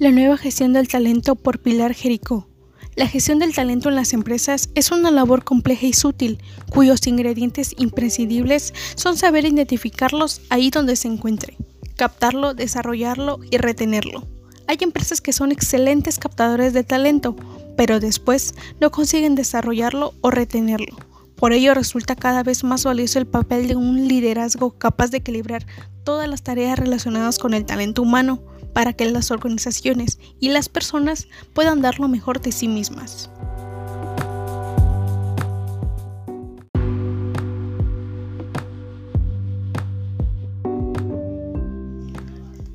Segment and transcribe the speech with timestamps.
[0.00, 2.48] La nueva gestión del talento por Pilar Jericó.
[2.96, 7.76] La gestión del talento en las empresas es una labor compleja y sutil, cuyos ingredientes
[7.78, 11.56] imprescindibles son saber identificarlos ahí donde se encuentre,
[11.94, 14.26] captarlo, desarrollarlo y retenerlo.
[14.66, 17.36] Hay empresas que son excelentes captadores de talento,
[17.76, 20.96] pero después no consiguen desarrollarlo o retenerlo.
[21.36, 25.66] Por ello resulta cada vez más valioso el papel de un liderazgo capaz de equilibrar
[26.02, 28.42] todas las tareas relacionadas con el talento humano,
[28.74, 33.30] para que las organizaciones y las personas puedan dar lo mejor de sí mismas.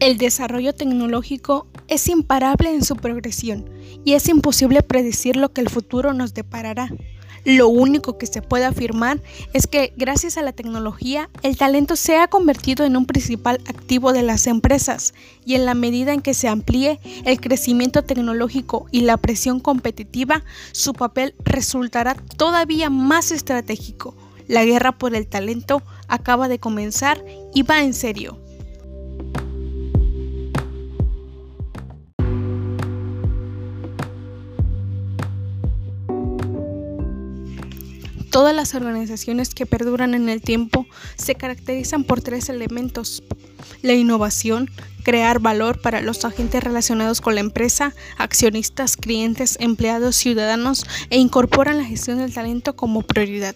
[0.00, 3.70] El desarrollo tecnológico es imparable en su progresión
[4.04, 6.90] y es imposible predecir lo que el futuro nos deparará.
[7.44, 9.20] Lo único que se puede afirmar
[9.52, 14.12] es que gracias a la tecnología el talento se ha convertido en un principal activo
[14.12, 19.02] de las empresas y en la medida en que se amplíe el crecimiento tecnológico y
[19.02, 24.14] la presión competitiva, su papel resultará todavía más estratégico.
[24.46, 28.43] La guerra por el talento acaba de comenzar y va en serio.
[38.34, 43.22] Todas las organizaciones que perduran en el tiempo se caracterizan por tres elementos.
[43.80, 44.68] La innovación,
[45.04, 51.76] crear valor para los agentes relacionados con la empresa, accionistas, clientes, empleados, ciudadanos e incorporan
[51.76, 53.54] la gestión del talento como prioridad.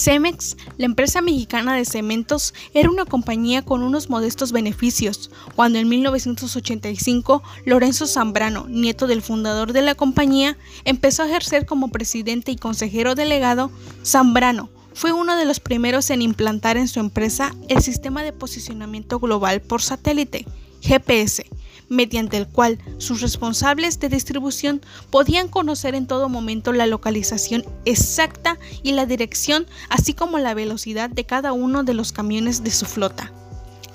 [0.00, 5.90] Cemex, la empresa mexicana de cementos, era una compañía con unos modestos beneficios, cuando en
[5.90, 12.56] 1985 Lorenzo Zambrano, nieto del fundador de la compañía, empezó a ejercer como presidente y
[12.56, 13.70] consejero delegado.
[14.02, 19.20] Zambrano fue uno de los primeros en implantar en su empresa el sistema de posicionamiento
[19.20, 20.46] global por satélite,
[20.80, 21.44] GPS,
[21.88, 28.58] mediante el cual sus responsables de distribución podían conocer en todo momento la localización exacta
[28.82, 32.86] y la dirección, así como la velocidad de cada uno de los camiones de su
[32.86, 33.32] flota.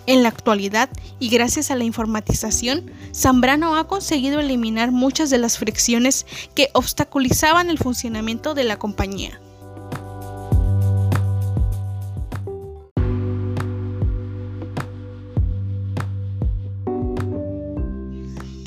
[0.07, 5.57] En la actualidad, y gracias a la informatización, Zambrano ha conseguido eliminar muchas de las
[5.57, 9.39] fricciones que obstaculizaban el funcionamiento de la compañía.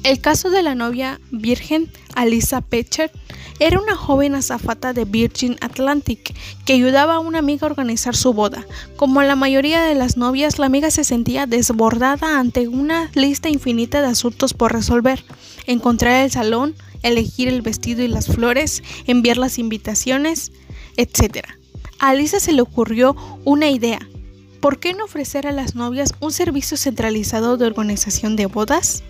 [0.09, 3.11] El caso de la novia virgen Alisa Pecher
[3.61, 8.33] era una joven azafata de Virgin Atlantic que ayudaba a una amiga a organizar su
[8.33, 8.65] boda.
[8.97, 14.01] Como la mayoría de las novias, la amiga se sentía desbordada ante una lista infinita
[14.01, 15.23] de asuntos por resolver.
[15.67, 20.53] Encontrar el salón, elegir el vestido y las flores, enviar las invitaciones,
[20.97, 21.45] etc.
[21.99, 23.15] A Alisa se le ocurrió
[23.45, 24.01] una idea.
[24.61, 29.03] ¿Por qué no ofrecer a las novias un servicio centralizado de organización de bodas?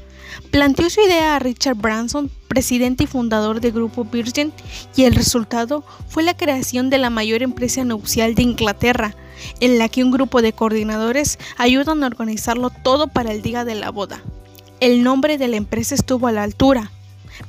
[0.51, 4.53] Planteó su idea a Richard Branson, presidente y fundador del grupo Virgin,
[4.97, 9.15] y el resultado fue la creación de la mayor empresa nupcial de Inglaterra,
[9.61, 13.75] en la que un grupo de coordinadores ayudan a organizarlo todo para el día de
[13.75, 14.23] la boda.
[14.81, 16.93] El nombre de la empresa estuvo a la altura.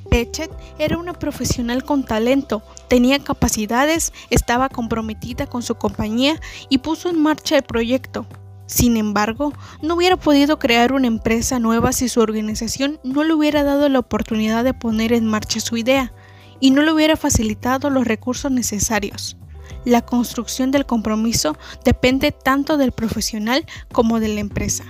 [0.09, 7.09] Pechet era una profesional con talento, tenía capacidades, estaba comprometida con su compañía y puso
[7.09, 8.25] en marcha el proyecto.
[8.69, 13.63] Sin embargo, no hubiera podido crear una empresa nueva si su organización no le hubiera
[13.63, 16.13] dado la oportunidad de poner en marcha su idea
[16.59, 19.37] y no le hubiera facilitado los recursos necesarios.
[19.85, 24.85] La construcción del compromiso depende tanto del profesional como de la empresa.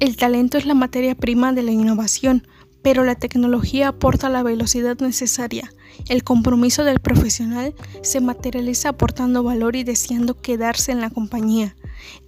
[0.00, 2.46] El talento es la materia prima de la innovación,
[2.86, 5.72] pero la tecnología aporta la velocidad necesaria.
[6.08, 11.74] El compromiso del profesional se materializa aportando valor y deseando quedarse en la compañía.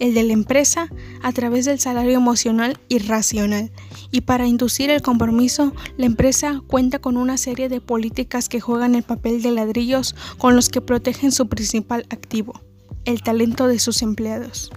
[0.00, 0.88] El de la empresa
[1.22, 3.70] a través del salario emocional y racional.
[4.10, 8.96] Y para inducir el compromiso, la empresa cuenta con una serie de políticas que juegan
[8.96, 12.60] el papel de ladrillos con los que protegen su principal activo,
[13.04, 14.72] el talento de sus empleados.